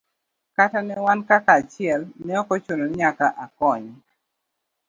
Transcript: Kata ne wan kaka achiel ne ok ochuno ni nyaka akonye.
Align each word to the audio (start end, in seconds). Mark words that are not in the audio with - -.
Kata 0.55 0.79
ne 0.83 0.95
wan 1.05 1.19
kaka 1.27 1.51
achiel 1.59 2.01
ne 2.25 2.33
ok 2.41 2.49
ochuno 2.55 2.85
ni 2.87 2.95
nyaka 3.01 3.27
akonye. 3.43 3.93